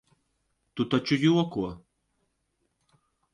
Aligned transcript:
Tu 0.79 0.85
taču 0.93 1.19
joko? 1.25 1.67